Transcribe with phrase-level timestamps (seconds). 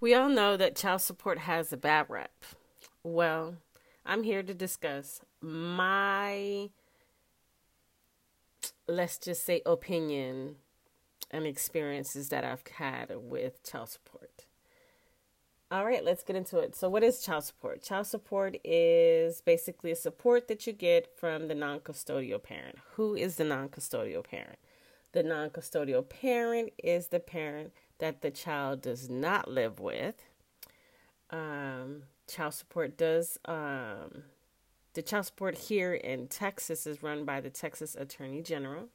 [0.00, 2.44] We all know that child support has a bad rep.
[3.02, 3.56] Well,
[4.06, 6.70] I'm here to discuss my,
[8.86, 10.56] let's just say, opinion
[11.32, 14.46] and experiences that I've had with child support.
[15.70, 16.76] All right, let's get into it.
[16.76, 17.82] So, what is child support?
[17.82, 22.76] Child support is basically a support that you get from the non custodial parent.
[22.92, 24.58] Who is the non custodial parent?
[25.12, 30.14] The non custodial parent is the parent that the child does not live with.
[31.30, 34.24] Um, child support does, um,
[34.94, 38.88] the child support here in Texas is run by the Texas Attorney General,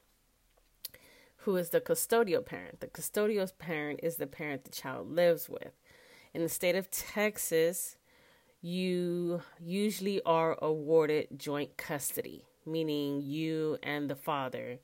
[1.38, 2.80] who is the custodial parent.
[2.80, 5.72] The custodial parent is the parent the child lives with.
[6.32, 7.96] In the state of Texas,
[8.60, 14.78] you usually are awarded joint custody, meaning you and the father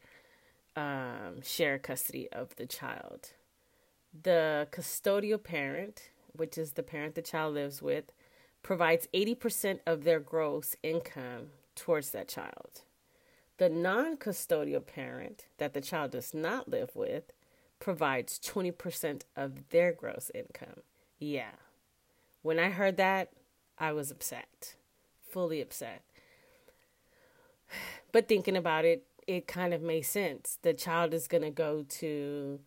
[0.77, 3.31] um, share custody of the child.
[4.13, 8.13] The custodial parent, which is the parent the child lives with,
[8.63, 12.83] provides 80% of their gross income towards that child.
[13.59, 17.33] The non custodial parent that the child does not live with
[17.79, 20.83] provides 20% of their gross income.
[21.19, 21.53] Yeah.
[22.43, 23.31] When I heard that,
[23.79, 24.77] I was upset,
[25.29, 26.03] fully upset.
[28.13, 30.59] But thinking about it, it kind of made sense.
[30.63, 32.59] The child is going to go to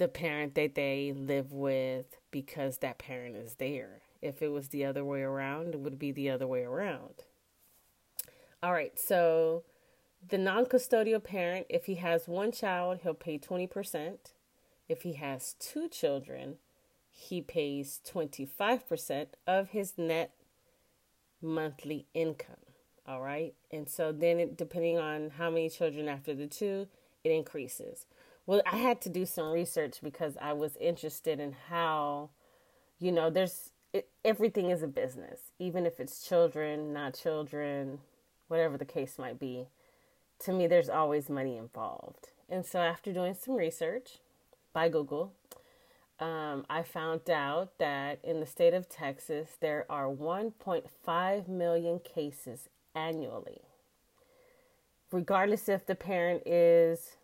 [0.00, 4.00] the parent that they live with because that parent is there.
[4.22, 7.24] If it was the other way around, it would be the other way around.
[8.62, 9.62] All right, so
[10.26, 14.16] the non custodial parent, if he has one child, he'll pay 20%.
[14.88, 16.56] If he has two children,
[17.10, 20.32] he pays 25% of his net
[21.42, 22.56] monthly income.
[23.06, 23.52] All right.
[23.70, 26.88] And so then, it, depending on how many children after the two,
[27.22, 28.06] it increases.
[28.50, 32.30] Well, I had to do some research because I was interested in how,
[32.98, 38.00] you know, there's it, everything is a business, even if it's children, not children,
[38.48, 39.68] whatever the case might be.
[40.40, 42.30] To me, there's always money involved.
[42.48, 44.18] And so, after doing some research
[44.72, 45.32] by Google,
[46.18, 52.68] um, I found out that in the state of Texas, there are 1.5 million cases
[52.96, 53.60] annually.
[55.12, 57.16] Regardless if the parent is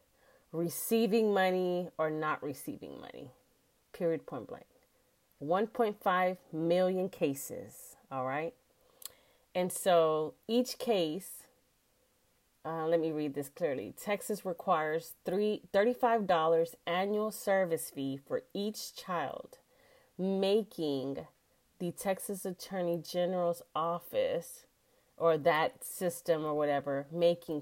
[0.56, 3.30] receiving money or not receiving money.
[3.92, 4.64] Period, point blank.
[5.42, 8.54] 1.5 million cases, all right?
[9.54, 11.44] And so each case,
[12.64, 13.94] uh, let me read this clearly.
[14.00, 19.58] Texas requires three, $35 annual service fee for each child,
[20.18, 21.26] making
[21.78, 24.64] the Texas Attorney General's office
[25.18, 27.60] or that system or whatever making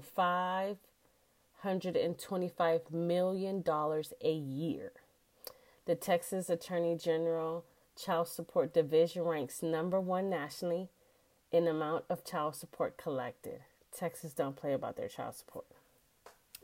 [1.65, 3.63] $525 million
[4.21, 4.91] a year.
[5.85, 7.65] The Texas Attorney General
[7.97, 10.89] Child Support Division ranks number one nationally
[11.51, 13.61] in amount of child support collected.
[13.95, 15.65] Texas don't play about their child support.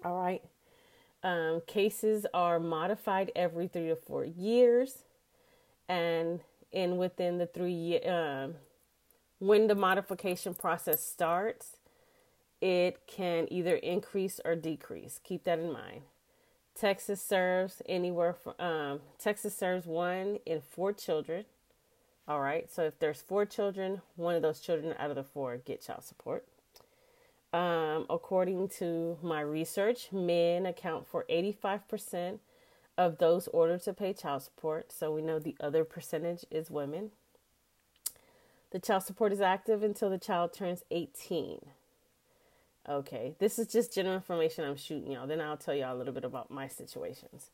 [0.04, 0.44] All right.
[1.24, 5.04] Um, cases are modified every three to four years,
[5.88, 6.42] and
[6.72, 8.56] in within the three year, um,
[9.38, 11.78] when the modification process starts,
[12.62, 15.20] it can either increase or decrease.
[15.24, 16.04] Keep that in mind.
[16.76, 21.46] Texas serves anywhere from um, Texas serves one in four children.
[22.28, 25.58] All right, so if there's four children, one of those children out of the four
[25.58, 26.46] get child support.
[27.52, 32.40] Um, according to my research, men account for 85%
[32.98, 34.92] of those ordered to pay child support.
[34.92, 37.12] So we know the other percentage is women.
[38.72, 41.60] The child support is active until the child turns 18.
[42.90, 45.28] Okay, this is just general information I'm shooting y'all.
[45.28, 47.52] Then I'll tell y'all a little bit about my situations.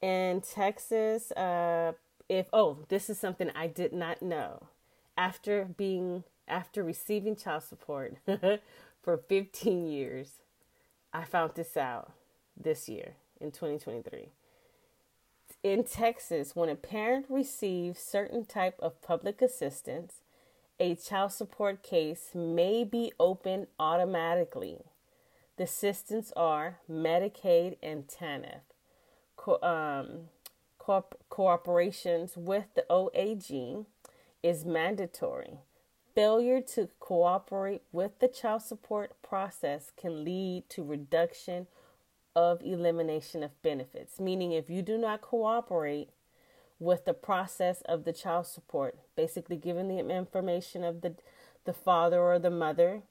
[0.00, 1.92] In Texas, uh,
[2.28, 4.68] if oh, this is something I did not know.
[5.16, 8.16] After being after receiving child support
[9.02, 10.34] for 15 years,
[11.12, 12.12] I found this out
[12.56, 14.28] this year in 2023.
[15.62, 20.20] In Texas, when a parent receives certain type of public assistance,
[20.80, 24.78] a child support case may be opened automatically.
[25.58, 28.62] The assistants are Medicaid and TANF.
[29.36, 30.30] Co- um,
[30.78, 33.84] co- cooperations with the OAG
[34.42, 35.58] is mandatory.
[36.14, 41.66] Failure to cooperate with the child support process can lead to reduction
[42.34, 46.08] of elimination of benefits, meaning if you do not cooperate
[46.80, 51.14] with the process of the child support, basically giving the information of the
[51.66, 53.02] the father or the mother,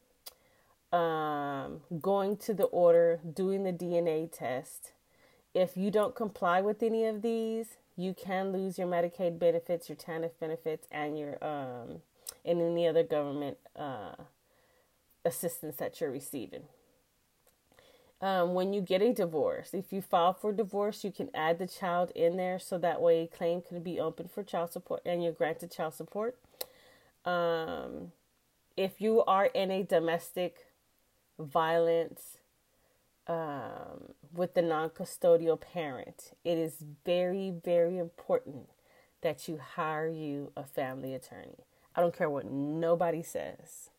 [0.91, 4.91] um, going to the order, doing the DNA test.
[5.53, 9.95] If you don't comply with any of these, you can lose your Medicaid benefits, your
[9.95, 12.01] TANF benefits, and your um,
[12.43, 14.15] and any other government uh,
[15.23, 16.63] assistance that you're receiving.
[18.21, 21.67] Um, when you get a divorce, if you file for divorce, you can add the
[21.67, 25.23] child in there so that way a claim can be opened for child support and
[25.23, 26.37] you're granted child support.
[27.23, 28.11] Um,
[28.75, 30.67] if you are in a domestic
[31.37, 32.39] violence
[33.27, 38.67] um, with the non custodial parent, it is very, very important
[39.21, 41.65] that you hire you a family attorney.
[41.95, 43.89] I don't care what nobody says.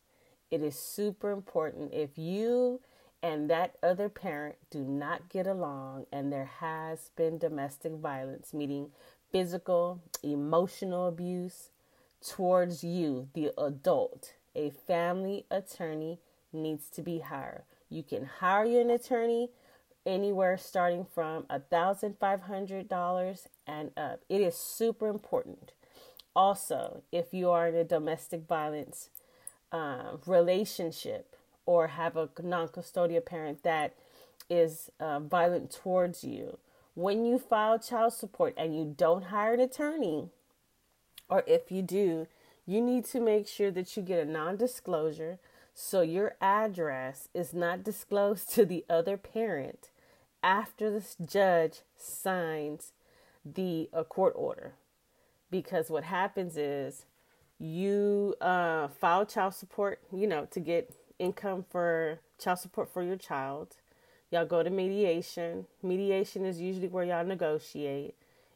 [0.51, 2.81] It is super important if you
[3.23, 8.91] and that other parent do not get along and there has been domestic violence, meaning
[9.31, 11.71] physical, emotional abuse
[12.27, 16.19] towards you, the adult, a family attorney
[16.53, 17.63] needs to be hired.
[17.89, 19.51] You can hire an attorney
[20.07, 24.21] anywhere starting from $1,500 and up.
[24.29, 25.73] It is super important.
[26.35, 29.11] Also, if you are in a domestic violence
[29.73, 33.95] uh, relationship or have a non custodial parent that
[34.49, 36.59] is uh, violent towards you,
[36.95, 40.29] when you file child support and you don't hire an attorney,
[41.29, 42.27] or if you do,
[42.67, 45.39] you need to make sure that you get a non disclosure
[45.75, 49.91] so your address is not disclosed to the other parent
[50.43, 52.93] after the judge signs
[53.45, 54.75] the uh, court order.
[55.51, 57.07] Because what happens is
[57.59, 63.17] you uh, file child support, you know, to get income for child support for your
[63.17, 63.77] child.
[64.31, 65.67] Y'all go to mediation.
[65.83, 68.15] Mediation is usually where y'all negotiate.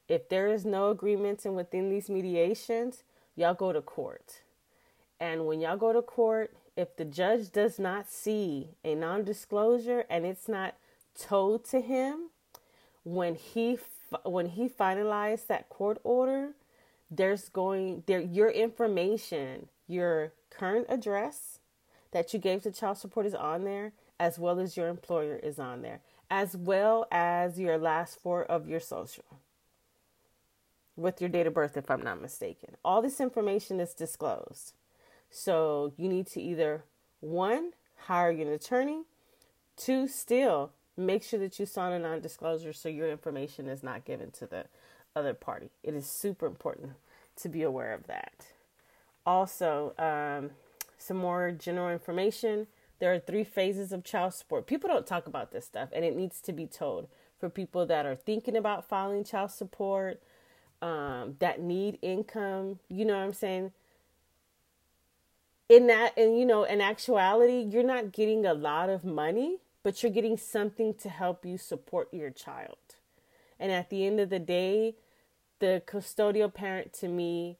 [0.08, 3.02] If there is no agreements and within these mediations,
[3.36, 4.42] y'all go to court.
[5.18, 10.26] And when y'all go to court, if the judge does not see a non-disclosure and
[10.26, 10.74] it's not
[11.18, 12.30] told to him
[13.04, 13.78] when he
[14.24, 16.50] when he finalized that court order,
[17.10, 21.60] there's going there your information, your current address
[22.14, 25.58] that you gave to child support is on there, as well as your employer is
[25.58, 26.00] on there,
[26.30, 29.24] as well as your last four of your social
[30.96, 32.76] with your date of birth, if I'm not mistaken.
[32.84, 34.74] All this information is disclosed.
[35.28, 36.84] So you need to either
[37.20, 37.72] one,
[38.06, 39.02] hire an attorney,
[39.76, 44.04] two, still make sure that you sign a non disclosure so your information is not
[44.04, 44.66] given to the
[45.16, 45.70] other party.
[45.82, 46.92] It is super important
[47.38, 48.46] to be aware of that.
[49.26, 50.50] Also, um,
[50.98, 52.66] some more general information.
[52.98, 54.66] There are three phases of child support.
[54.66, 57.08] People don't talk about this stuff, and it needs to be told
[57.38, 60.22] for people that are thinking about filing child support,
[60.80, 62.78] um, that need income.
[62.88, 63.72] You know what I'm saying?
[65.68, 70.02] In that, and you know, in actuality, you're not getting a lot of money, but
[70.02, 72.76] you're getting something to help you support your child.
[73.58, 74.94] And at the end of the day,
[75.58, 77.56] the custodial parent to me,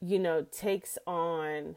[0.00, 1.76] you know, takes on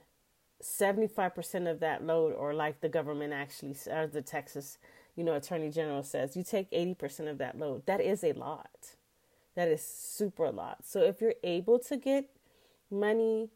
[0.61, 4.77] 75% of that load, or like the government actually, or the Texas,
[5.15, 7.85] you know, Attorney General says, you take 80% of that load.
[7.85, 8.95] That is a lot.
[9.55, 10.85] That is super a lot.
[10.85, 12.29] So if you're able to get
[12.89, 13.49] money,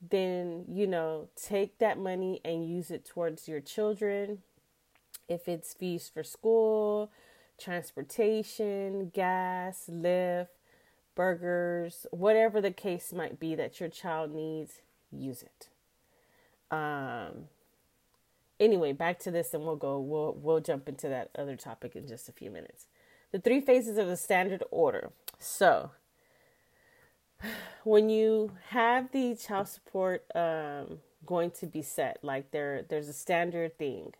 [0.00, 4.38] then, you know, take that money and use it towards your children.
[5.28, 7.10] If it's fees for school,
[7.58, 10.48] transportation, gas, Lyft,
[11.14, 14.80] burgers, whatever the case might be that your child needs,
[15.12, 15.68] use it.
[16.70, 17.48] Um,
[18.58, 19.98] anyway, back to this, and we'll go.
[19.98, 22.86] We'll we'll jump into that other topic in just a few minutes.
[23.32, 25.12] The three phases of the standard order.
[25.38, 25.90] So,
[27.84, 33.12] when you have the child support um, going to be set, like there, there's a
[33.12, 34.14] standard thing.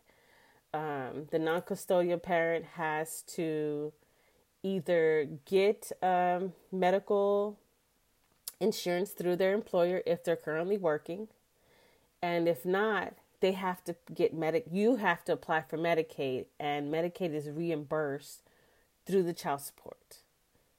[0.73, 3.91] Um, the non-custodial parent has to
[4.63, 7.59] either get um, medical
[8.61, 11.27] insurance through their employer if they're currently working
[12.21, 14.65] and if not, they have to get medic.
[14.71, 18.43] You have to apply for Medicaid, and Medicaid is reimbursed
[19.05, 20.17] through the child support.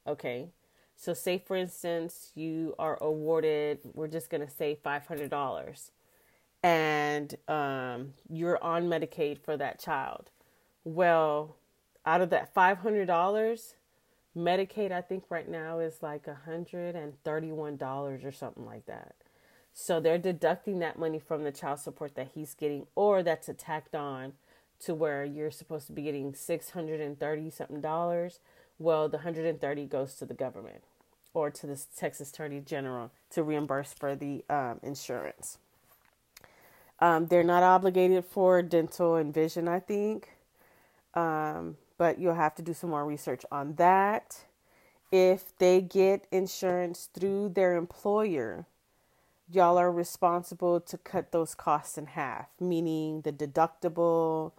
[0.06, 0.48] Okay,
[0.96, 5.90] so say for instance you are awarded, we're just gonna say five hundred dollars,
[6.62, 10.30] and um, you're on Medicaid for that child.
[10.84, 11.56] Well,
[12.06, 13.74] out of that five hundred dollars,
[14.36, 18.86] Medicaid I think right now is like a hundred and thirty-one dollars or something like
[18.86, 19.14] that.
[19.74, 23.54] So they're deducting that money from the child support that he's getting, or that's a
[23.54, 24.34] tacked on
[24.80, 28.40] to where you're supposed to be getting 630 something dollars.
[28.78, 30.82] Well, the 130 goes to the government
[31.34, 35.58] or to the Texas Attorney General to reimburse for the um, insurance.
[37.00, 40.30] Um, they're not obligated for dental and vision, I think,
[41.14, 44.44] um, but you'll have to do some more research on that.
[45.12, 48.66] if they get insurance through their employer,
[49.54, 54.52] y'all are responsible to cut those costs in half, meaning the deductible,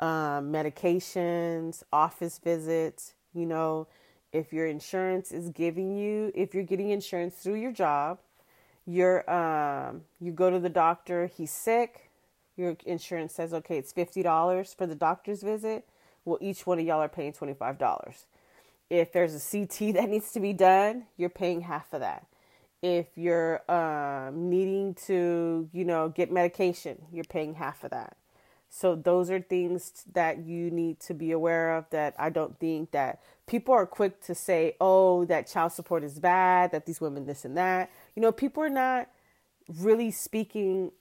[0.00, 3.14] um, medications, office visits.
[3.34, 3.88] You know,
[4.32, 8.18] if your insurance is giving you, if you're getting insurance through your job,
[8.86, 12.10] you're um, you go to the doctor, he's sick,
[12.56, 15.86] your insurance says okay, it's fifty dollars for the doctor's visit.
[16.24, 18.26] Well, each one of y'all are paying twenty five dollars.
[18.90, 22.26] If there's a CT that needs to be done, you're paying half of that
[22.82, 28.16] if you're um, needing to, you know, get medication, you're paying half of that.
[28.68, 32.90] So those are things that you need to be aware of that I don't think
[32.90, 37.26] that people are quick to say, "Oh, that child support is bad, that these women
[37.26, 39.08] this and that." You know, people are not
[39.68, 40.92] really speaking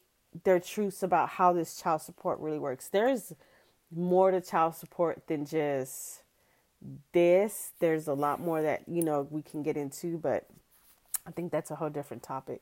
[0.44, 2.88] their truths about how this child support really works.
[2.88, 3.34] There's
[3.94, 6.22] more to child support than just
[7.14, 7.72] this.
[7.80, 10.46] There's a lot more that, you know, we can get into, but
[11.26, 12.62] I think that's a whole different topic.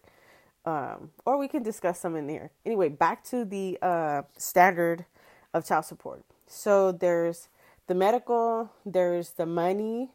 [0.66, 2.52] Um, or we can discuss some in there.
[2.66, 5.06] Anyway, back to the uh, standard
[5.54, 6.24] of child support.
[6.48, 7.50] So there's
[7.88, 10.12] the medical, there's the money,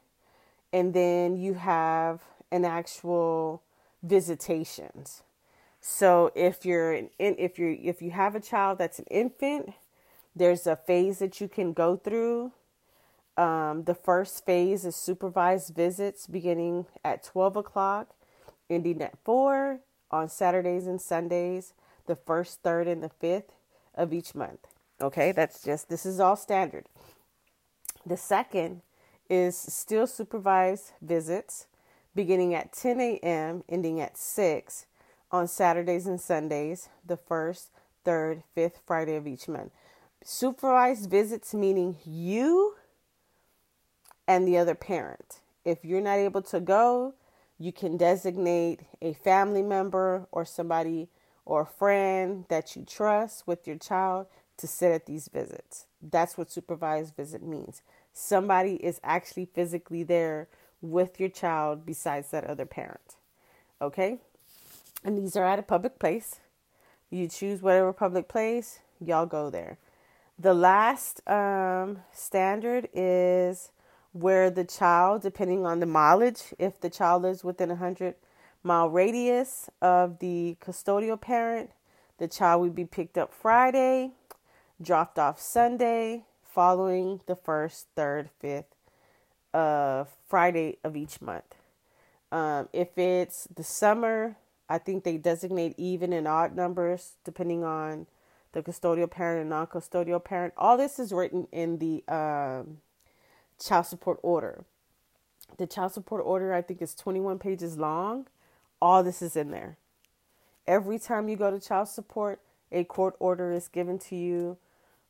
[0.72, 3.62] and then you have an actual
[4.02, 5.22] visitations.
[5.80, 9.74] So if you're an, if you if you have a child that's an infant,
[10.34, 12.52] there's a phase that you can go through.
[13.36, 18.08] Um, the first phase is supervised visits beginning at 12 o'clock
[18.70, 21.74] ending at 4 on Saturdays and Sundays,
[22.06, 23.52] the first, third, and the fifth
[23.94, 24.66] of each month.
[25.00, 26.86] Okay, that's just, this is all standard.
[28.04, 28.82] The second
[29.28, 31.66] is still supervised visits
[32.14, 34.86] beginning at 10 a.m., ending at 6
[35.30, 37.70] on Saturdays and Sundays, the first,
[38.04, 39.70] third, fifth Friday of each month.
[40.24, 42.74] Supervised visits meaning you
[44.26, 45.40] and the other parent.
[45.64, 47.14] If you're not able to go,
[47.58, 51.08] you can designate a family member or somebody
[51.44, 54.26] or a friend that you trust with your child
[54.58, 55.86] to sit at these visits.
[56.00, 57.82] That's what supervised visit means.
[58.12, 60.48] Somebody is actually physically there
[60.80, 63.16] with your child besides that other parent.
[63.80, 64.18] Okay?
[65.04, 66.40] And these are at a public place.
[67.10, 69.78] You choose whatever public place, y'all go there.
[70.38, 73.70] The last um, standard is
[74.20, 78.14] where the child, depending on the mileage, if the child lives within a 100
[78.62, 81.70] mile radius of the custodial parent,
[82.18, 84.10] the child would be picked up Friday,
[84.82, 88.74] dropped off Sunday, following the first, third, fifth
[89.54, 91.54] uh, Friday of each month.
[92.32, 94.36] Um, if it's the summer,
[94.68, 98.06] I think they designate even and odd numbers depending on
[98.52, 100.52] the custodial parent and non custodial parent.
[100.56, 102.78] All this is written in the um,
[103.58, 104.64] child support order.
[105.56, 108.26] The child support order, I think, is 21 pages long.
[108.80, 109.76] All this is in there.
[110.66, 114.58] Every time you go to child support, a court order is given to you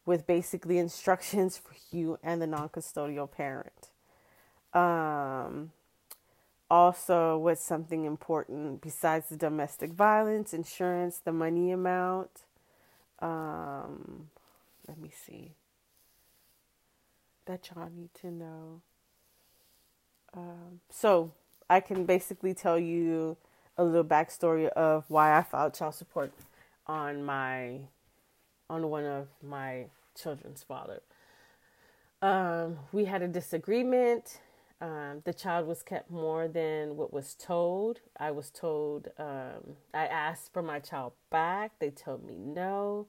[0.06, 3.90] with basically instructions for you and the non custodial parent.
[4.72, 5.72] Um,
[6.70, 12.44] also, what's something important besides the domestic violence, insurance, the money amount?
[13.20, 14.28] Um,
[14.86, 15.54] let me see
[17.48, 18.82] that y'all need to know.
[20.34, 21.32] Um, so
[21.68, 23.36] I can basically tell you
[23.76, 26.32] a little backstory of why I filed child support
[26.86, 27.80] on my
[28.70, 31.00] on one of my children's father.
[32.20, 34.40] Um, we had a disagreement.
[34.80, 38.00] Um, the child was kept more than what was told.
[38.18, 41.72] I was told um, I asked for my child back.
[41.78, 43.06] They told me no.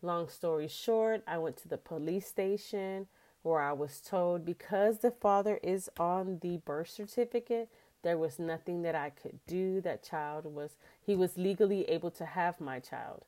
[0.00, 3.06] Long story short, I went to the police station
[3.42, 7.68] where I was told because the father is on the birth certificate,
[8.02, 9.80] there was nothing that I could do.
[9.80, 13.24] That child was, he was legally able to have my child.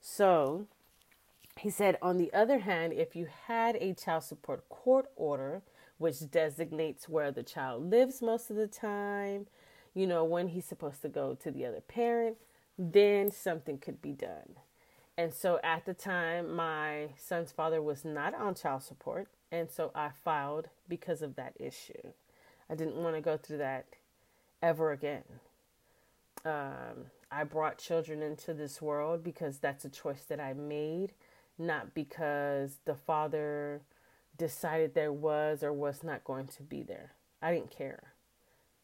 [0.00, 0.66] So
[1.58, 5.62] he said, on the other hand, if you had a child support court order,
[5.98, 9.46] which designates where the child lives most of the time,
[9.94, 12.36] you know, when he's supposed to go to the other parent,
[12.78, 14.56] then something could be done.
[15.16, 19.28] And so at the time, my son's father was not on child support.
[19.52, 22.12] And so I filed because of that issue.
[22.70, 23.84] I didn't want to go through that
[24.62, 25.24] ever again.
[26.44, 31.12] Um, I brought children into this world because that's a choice that I made,
[31.58, 33.82] not because the father
[34.38, 37.12] decided there was or was not going to be there.
[37.42, 38.14] I didn't care.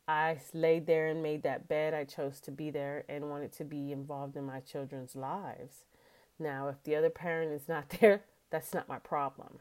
[0.06, 1.94] I laid there and made that bed.
[1.94, 5.84] I chose to be there and wanted to be involved in my children's lives.
[6.38, 9.60] Now, if the other parent is not there, that's not my problem.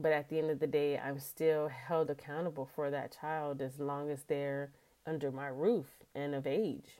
[0.00, 3.78] But at the end of the day, I'm still held accountable for that child as
[3.78, 4.70] long as they're
[5.06, 6.98] under my roof and of age.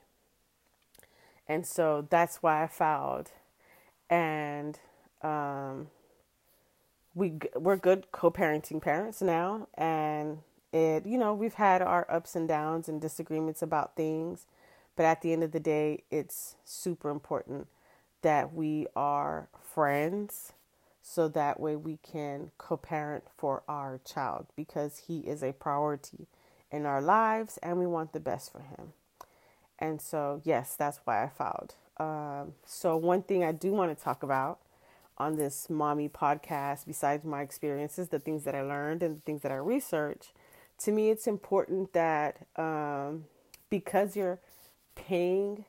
[1.47, 3.31] And so that's why I filed.
[4.09, 4.77] And
[5.23, 5.87] um,
[7.13, 10.39] we we're good co-parenting parents now and
[10.71, 14.47] it you know we've had our ups and downs and disagreements about things
[14.95, 17.67] but at the end of the day it's super important
[18.21, 20.53] that we are friends
[21.01, 26.27] so that way we can co-parent for our child because he is a priority
[26.71, 28.93] in our lives and we want the best for him.
[29.79, 31.75] And so yes that's why i filed.
[31.97, 34.59] Um, so one thing i do want to talk about
[35.17, 39.43] on this mommy podcast, besides my experiences, the things that I learned and the things
[39.43, 40.33] that I researched,
[40.79, 43.25] to me, it's important that um,
[43.69, 44.39] because you're
[44.95, 45.65] paying,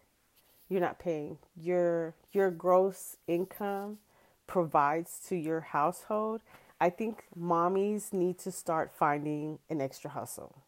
[0.71, 3.99] you're not paying your your gross income
[4.47, 6.41] provides to your household.
[6.81, 10.63] I think mommies need to start finding an extra hustle.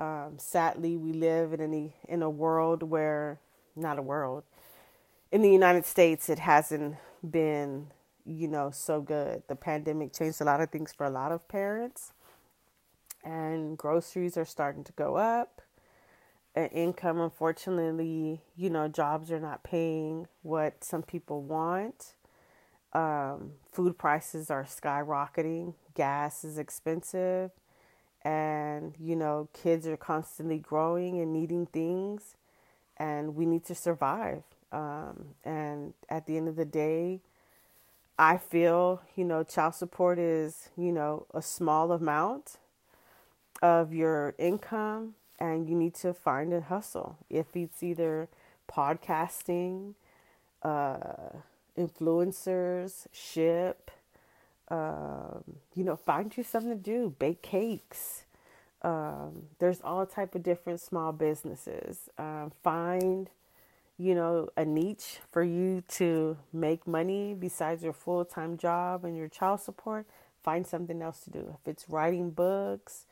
[0.00, 3.40] Um, sadly, we live in a in a world where
[3.74, 4.44] not a world
[5.30, 6.96] in the United States, it hasn't
[7.28, 7.88] been,
[8.24, 9.42] you know, so good.
[9.48, 12.12] The pandemic changed a lot of things for a lot of parents,
[13.24, 15.62] and groceries are starting to go up.
[16.54, 22.14] And income, unfortunately, you know, jobs are not paying what some people want.
[22.98, 27.52] Um, food prices are skyrocketing, gas is expensive,
[28.22, 32.34] and you know, kids are constantly growing and needing things,
[32.96, 34.42] and we need to survive.
[34.72, 37.20] Um, and at the end of the day,
[38.18, 42.56] I feel, you know, child support is, you know, a small amount
[43.62, 47.16] of your income and you need to find a hustle.
[47.30, 48.28] If it's either
[48.68, 49.94] podcasting,
[50.64, 51.38] uh,
[51.78, 53.90] influencers, ship,
[54.68, 55.44] um,
[55.74, 58.24] you know, find you something to do, bake cakes.
[58.82, 62.10] Um, there's all type of different small businesses.
[62.18, 63.30] Um, find
[63.98, 69.16] you know, a niche for you to make money besides your full time job and
[69.16, 70.06] your child support,
[70.42, 71.56] find something else to do.
[71.60, 73.06] If it's writing books,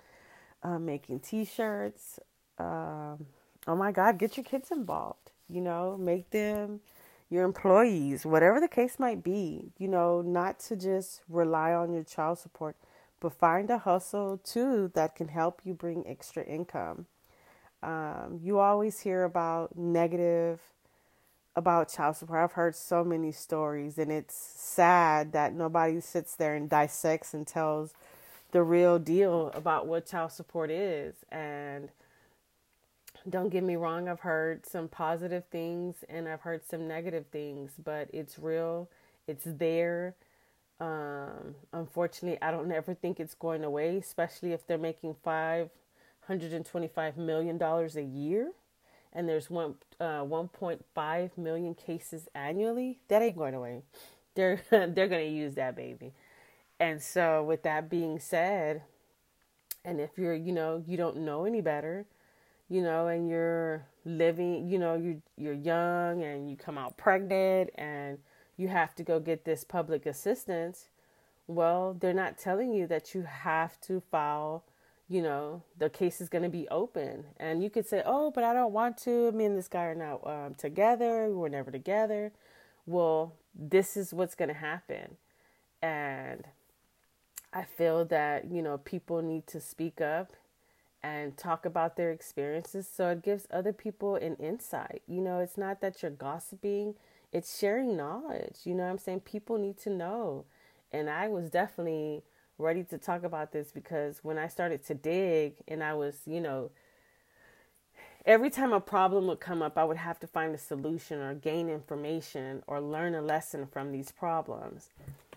[0.62, 2.20] uh, making t shirts,
[2.58, 3.26] um,
[3.66, 5.32] oh my God, get your kids involved.
[5.48, 6.80] You know, make them
[7.30, 9.72] your employees, whatever the case might be.
[9.78, 12.76] You know, not to just rely on your child support,
[13.20, 17.06] but find a hustle too that can help you bring extra income.
[17.82, 20.60] Um, you always hear about negative
[21.56, 22.44] about child support.
[22.44, 27.46] I've heard so many stories, and it's sad that nobody sits there and dissects and
[27.46, 27.94] tells
[28.52, 31.14] the real deal about what child support is.
[31.32, 31.88] And
[33.28, 37.72] don't get me wrong, I've heard some positive things and I've heard some negative things,
[37.82, 38.88] but it's real,
[39.26, 40.14] it's there.
[40.80, 47.62] Um, unfortunately, I don't ever think it's going away, especially if they're making $525 million
[47.62, 48.52] a year
[49.16, 53.82] and there's one uh, 1.5 million cases annually, that ain't going away.
[54.34, 56.12] They're they're going to use that baby.
[56.78, 58.82] And so with that being said,
[59.84, 62.04] and if you're, you know, you don't know any better,
[62.68, 67.70] you know, and you're living, you know, you you're young and you come out pregnant
[67.76, 68.18] and
[68.56, 70.88] you have to go get this public assistance,
[71.46, 74.64] well, they're not telling you that you have to file
[75.08, 77.24] you know, the case is going to be open.
[77.38, 79.30] And you could say, oh, but I don't want to.
[79.32, 81.28] Me and this guy are not um, together.
[81.28, 82.32] We were never together.
[82.86, 85.16] Well, this is what's going to happen.
[85.80, 86.44] And
[87.52, 90.32] I feel that, you know, people need to speak up
[91.06, 95.02] and talk about their experiences so it gives other people an insight.
[95.06, 96.94] You know, it's not that you're gossiping,
[97.32, 98.58] it's sharing knowledge.
[98.64, 99.20] You know what I'm saying?
[99.20, 100.46] People need to know.
[100.90, 102.22] And I was definitely
[102.58, 106.40] ready to talk about this because when I started to dig and I was, you
[106.40, 106.72] know,
[108.24, 111.34] every time a problem would come up, I would have to find a solution or
[111.34, 114.88] gain information or learn a lesson from these problems.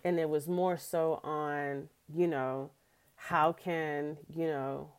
[0.03, 2.71] And it was more so on, you know,
[3.15, 4.89] how can, you know,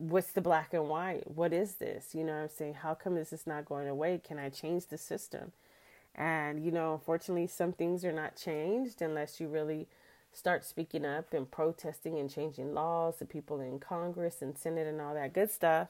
[0.00, 1.30] what's the black and white?
[1.30, 2.14] What is this?
[2.14, 2.74] You know I'm saying?
[2.74, 4.20] How come is this not going away?
[4.26, 5.52] Can I change the system?
[6.14, 9.88] And, you know, unfortunately, some things are not changed unless you really
[10.32, 15.00] start speaking up and protesting and changing laws, the people in Congress and Senate and
[15.00, 15.88] all that good stuff.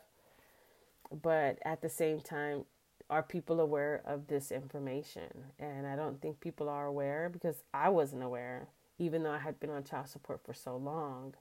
[1.22, 2.64] But at the same time,
[3.08, 5.52] are people aware of this information?
[5.58, 8.68] And I don't think people are aware because I wasn't aware,
[8.98, 11.34] even though I had been on child support for so long.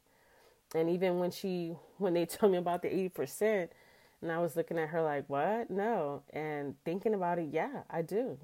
[0.75, 3.69] And even when she, when they told me about the 80%,
[4.21, 5.69] and I was looking at her like, what?
[5.69, 6.23] No.
[6.31, 8.37] And thinking about it, yeah, I do.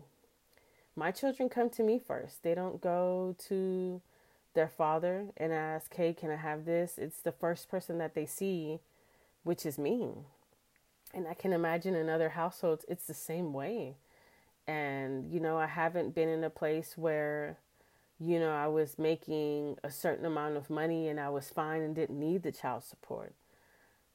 [0.95, 2.43] My children come to me first.
[2.43, 4.01] They don't go to
[4.53, 6.97] their father and ask, hey, can I have this?
[6.97, 8.79] It's the first person that they see,
[9.43, 10.13] which is me.
[11.13, 13.95] And I can imagine in other households, it's the same way.
[14.67, 17.57] And, you know, I haven't been in a place where,
[18.19, 21.95] you know, I was making a certain amount of money and I was fine and
[21.95, 23.33] didn't need the child support.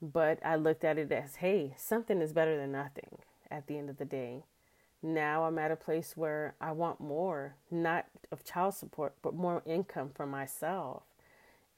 [0.00, 3.18] But I looked at it as, hey, something is better than nothing
[3.50, 4.44] at the end of the day.
[5.02, 9.62] Now I'm at a place where I want more, not of child support, but more
[9.66, 11.02] income for myself.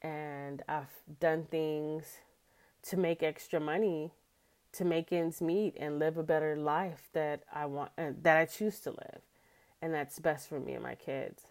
[0.00, 2.18] And I've done things
[2.84, 4.12] to make extra money
[4.72, 8.46] to make ends meet and live a better life that I want uh, that I
[8.46, 9.20] choose to live
[9.80, 11.44] and that's best for me and my kids.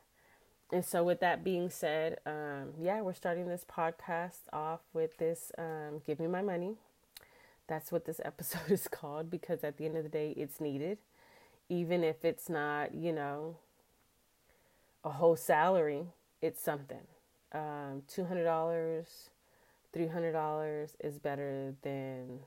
[0.71, 5.51] And so with that being said, um, yeah, we're starting this podcast off with this
[5.57, 6.75] um, give me my money.
[7.67, 10.97] That's what this episode is called because at the end of the day it's needed
[11.71, 13.55] even if it's not, you know,
[15.05, 16.03] a whole salary,
[16.41, 17.07] it's something.
[17.53, 19.05] Um, $200,
[19.95, 22.39] $300 is better than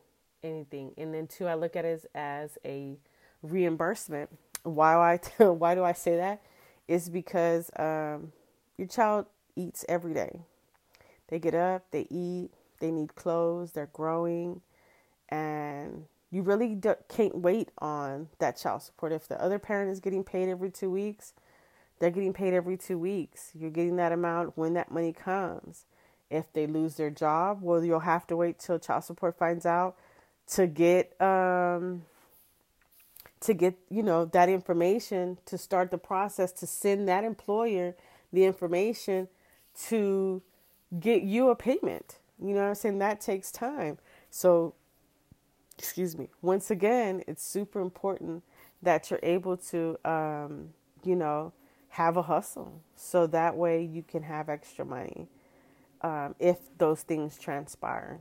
[0.42, 0.92] anything.
[0.98, 2.98] And then, two, I look at it as, as a
[3.42, 4.28] reimbursement.
[4.62, 6.42] Why do I, why do I say that?
[6.87, 8.33] Is because um,
[8.77, 10.40] your child eats every day.
[11.29, 14.61] They get up, they eat, they need clothes, they're growing,
[15.31, 19.12] and you really can't wait on that child support.
[19.12, 21.33] If the other parent is getting paid every two weeks,
[21.99, 23.53] they're getting paid every two weeks.
[23.55, 25.85] You're getting that amount when that money comes.
[26.31, 29.97] If they lose their job, well, you'll have to wait till child support finds out
[30.49, 32.03] to get um,
[33.44, 37.94] to get you know that information to start the process to send that employer
[38.33, 39.28] the information
[39.88, 40.42] to
[40.98, 42.18] get you a payment.
[42.40, 42.98] You know what I'm saying?
[42.98, 43.98] That takes time.
[44.30, 44.74] So
[45.78, 48.42] excuse me, once again, it's super important
[48.83, 50.70] that you're able to, um,
[51.02, 51.52] you know,
[51.90, 52.80] have a hustle.
[52.96, 55.28] So that way you can have extra money
[56.02, 58.20] um, if those things transpire.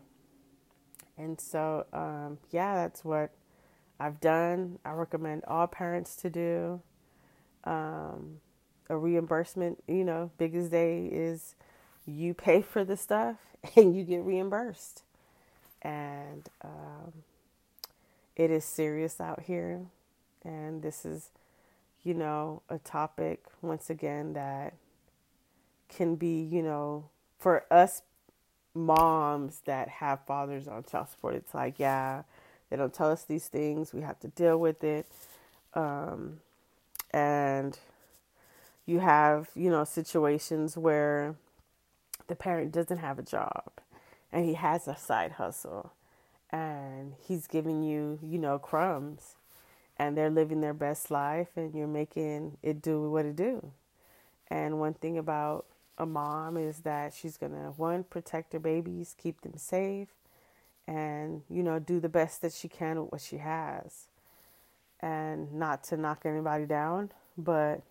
[1.18, 3.32] And so, um, yeah, that's what
[4.00, 4.80] I've done.
[4.86, 6.82] I recommend all parents to do.
[7.64, 8.40] Um,
[8.90, 11.56] a reimbursement, you know, biggest day is
[12.06, 13.38] you pay for the stuff
[13.76, 15.04] and you get reimbursed.
[15.82, 17.14] And, um,
[18.36, 19.82] it is serious out here.
[20.44, 21.30] And this is,
[22.04, 24.74] you know, a topic, once again, that
[25.90, 28.02] can be, you know, for us
[28.74, 32.24] moms that have fathers on child support, it's like, yeah,
[32.74, 33.94] they don't tell us these things.
[33.94, 35.06] We have to deal with it.
[35.76, 36.40] Um,
[37.12, 37.78] and
[38.88, 41.36] you have, you know, situations where
[42.26, 43.70] the parent doesn't have a job
[44.32, 45.94] and he has a side hustle
[46.50, 49.36] and he's giving you, you know, crumbs
[50.00, 53.70] and they're living their best life and you're making it do what it do.
[54.48, 55.68] And one thing about
[56.00, 60.08] a mom is that she's going to one protect her babies, keep them safe
[60.88, 64.08] and, you know, do the best that she can with what she has.
[65.00, 67.82] And not to knock anybody down, but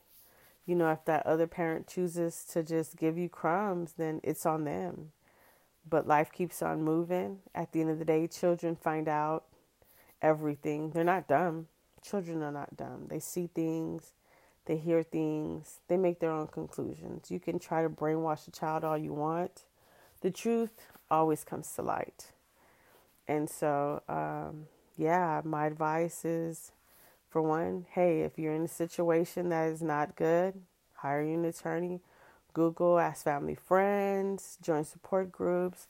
[0.64, 4.64] you know, if that other parent chooses to just give you crumbs, then it's on
[4.64, 5.10] them
[5.88, 7.38] but life keeps on moving.
[7.54, 9.44] At the end of the day, children find out
[10.20, 10.90] everything.
[10.90, 11.68] They're not dumb.
[12.02, 13.06] Children are not dumb.
[13.08, 14.12] They see things,
[14.66, 17.30] they hear things, they make their own conclusions.
[17.30, 19.62] You can try to brainwash a child all you want.
[20.20, 22.32] The truth always comes to light.
[23.28, 26.72] And so, um, yeah, my advice is
[27.30, 30.60] for one, hey, if you're in a situation that is not good,
[30.94, 32.00] hire an attorney
[32.52, 35.86] Google, ask family friends, join support groups.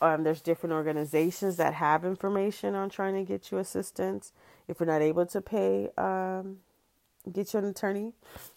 [0.00, 4.32] Um, there's different organizations that have information on trying to get you assistance.
[4.68, 6.58] If you're not able to pay, um,
[7.32, 8.12] get you an attorney.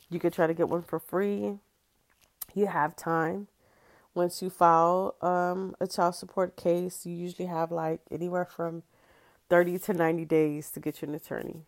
[0.09, 1.57] You could try to get one for free.
[2.53, 3.47] You have time.
[4.13, 8.83] Once you file um, a child support case, you usually have like anywhere from
[9.49, 11.61] 30 to 90 days to get you an attorney.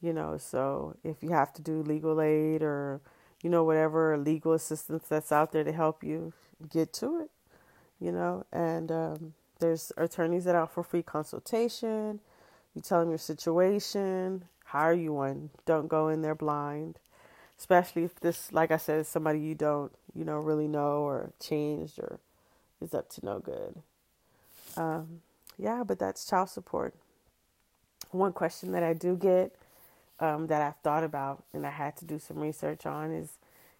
[0.00, 3.00] You know, so if you have to do legal aid or
[3.42, 6.32] you know, whatever legal assistance that's out there to help you
[6.70, 7.30] get to it,
[8.00, 8.46] you know.
[8.52, 12.20] And um, there's attorneys that offer free consultation.
[12.74, 15.50] You tell them your situation, hire you one.
[15.66, 16.98] Don't go in there blind,
[17.58, 21.32] especially if this, like I said, is somebody you don't, you know, really know or
[21.40, 22.18] changed or
[22.80, 23.74] is up to no good.
[24.76, 25.20] Um,
[25.58, 26.94] yeah, but that's child support.
[28.10, 29.54] One question that I do get
[30.20, 33.38] um, that I've thought about and I had to do some research on is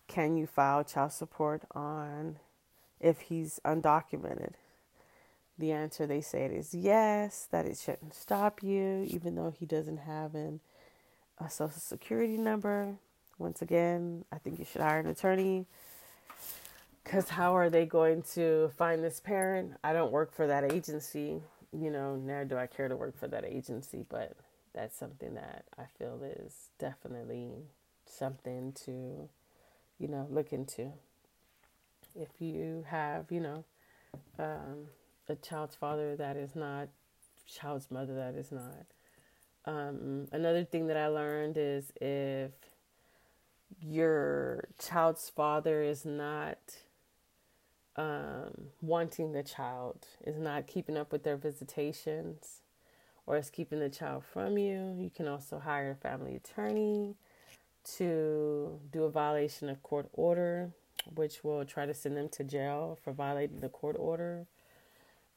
[0.09, 2.37] can you file child support on
[3.01, 4.53] if he's undocumented?
[5.59, 9.67] The answer they say it is yes, that it shouldn't stop you, even though he
[9.67, 10.61] doesn't have an,
[11.39, 12.97] a social security number.
[13.39, 15.67] Once again, I think you should hire an attorney.
[17.05, 19.75] Because how are they going to find this parent?
[19.83, 21.43] I don't work for that agency.
[21.73, 24.37] You know, nor do I care to work for that agency, but
[24.75, 27.51] that's something that I feel is definitely
[28.05, 29.29] something to,
[29.99, 30.93] you know, look into.
[32.15, 33.65] If you have, you know,
[34.39, 34.89] um,
[35.29, 36.89] a child's father that is not,
[37.47, 38.87] child's mother that is not.
[39.65, 42.51] Um, another thing that I learned is if
[43.81, 46.59] your child's father is not
[47.97, 48.51] um,
[48.81, 52.61] wanting the child, is not keeping up with their visitations,
[53.27, 57.15] or is keeping the child from you, you can also hire a family attorney
[57.97, 60.71] to do a violation of court order,
[61.15, 64.47] which will try to send them to jail for violating the court order.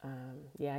[0.04, 0.74] Um, yeah,